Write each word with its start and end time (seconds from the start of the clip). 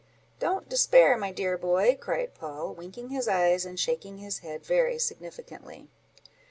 "Don't 0.39 0.67
despair, 0.67 1.15
my 1.15 1.31
dear 1.31 1.59
boy," 1.59 1.89
replied 1.89 2.33
Poll, 2.33 2.73
winking 2.73 3.09
his 3.09 3.27
eyes, 3.27 3.67
and 3.67 3.79
shaking 3.79 4.17
his 4.17 4.39
head 4.39 4.65
very 4.65 4.97
significantly. 4.97 5.89